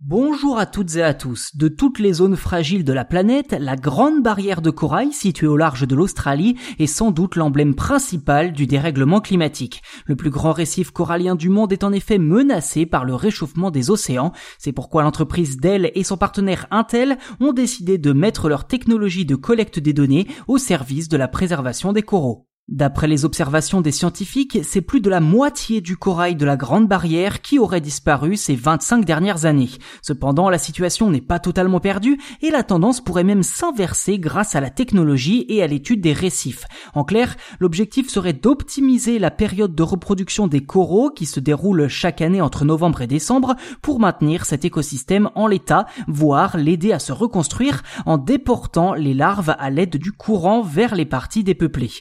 [0.00, 1.56] Bonjour à toutes et à tous.
[1.56, 5.56] De toutes les zones fragiles de la planète, la grande barrière de corail située au
[5.56, 9.82] large de l'Australie est sans doute l'emblème principal du dérèglement climatique.
[10.06, 13.90] Le plus grand récif corallien du monde est en effet menacé par le réchauffement des
[13.90, 14.32] océans.
[14.56, 19.34] C'est pourquoi l'entreprise Dell et son partenaire Intel ont décidé de mettre leur technologie de
[19.34, 22.46] collecte des données au service de la préservation des coraux.
[22.68, 26.86] D'après les observations des scientifiques, c'est plus de la moitié du corail de la Grande
[26.86, 29.70] Barrière qui aurait disparu ces 25 dernières années.
[30.02, 34.60] Cependant, la situation n'est pas totalement perdue et la tendance pourrait même s'inverser grâce à
[34.60, 36.64] la technologie et à l'étude des récifs.
[36.92, 42.20] En clair, l'objectif serait d'optimiser la période de reproduction des coraux qui se déroule chaque
[42.20, 47.12] année entre novembre et décembre pour maintenir cet écosystème en l'état, voire l'aider à se
[47.12, 51.92] reconstruire en déportant les larves à l'aide du courant vers les parties dépeuplées.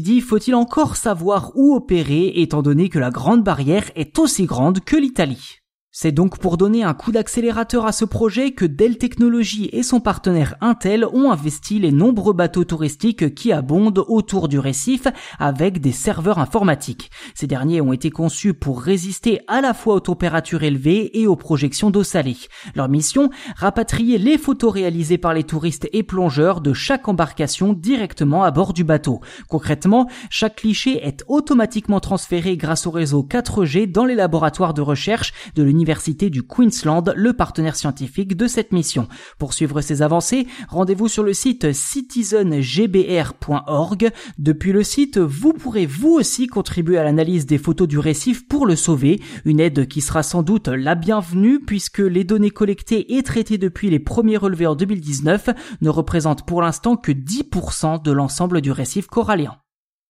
[0.00, 4.80] Dit, faut-il encore savoir où opérer étant donné que la Grande Barrière est aussi grande
[4.80, 5.59] que l'Italie?
[6.02, 10.00] C'est donc pour donner un coup d'accélérateur à ce projet que Dell Technologies et son
[10.00, 15.02] partenaire Intel ont investi les nombreux bateaux touristiques qui abondent autour du récif
[15.38, 17.10] avec des serveurs informatiques.
[17.34, 21.36] Ces derniers ont été conçus pour résister à la fois aux températures élevées et aux
[21.36, 22.38] projections d'eau salée.
[22.74, 28.42] Leur mission, rapatrier les photos réalisées par les touristes et plongeurs de chaque embarcation directement
[28.42, 29.20] à bord du bateau.
[29.50, 35.34] Concrètement, chaque cliché est automatiquement transféré grâce au réseau 4G dans les laboratoires de recherche
[35.54, 35.89] de l'Université
[36.30, 39.08] du Queensland, le partenaire scientifique de cette mission.
[39.38, 44.10] Pour suivre ces avancées, rendez-vous sur le site citizengbr.org.
[44.38, 48.66] Depuis le site, vous pourrez vous aussi contribuer à l'analyse des photos du récif pour
[48.66, 53.24] le sauver, une aide qui sera sans doute la bienvenue puisque les données collectées et
[53.24, 55.48] traitées depuis les premiers relevés en 2019
[55.80, 59.56] ne représentent pour l'instant que 10% de l'ensemble du récif corallien.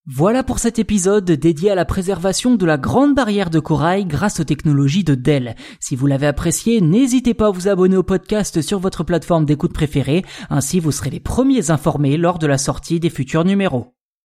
[0.06, 4.41] Voilà pour cet épisode dédié à la préservation de la grande barrière de corail grâce
[4.41, 5.56] aux technologies de Dell.
[5.79, 9.75] Si vous l'avez apprécié, n'hésitez pas à vous abonner au podcast sur votre plateforme d'écoute
[9.75, 13.95] préférée, ainsi vous serez les premiers informés lors de la sortie des futurs numéros.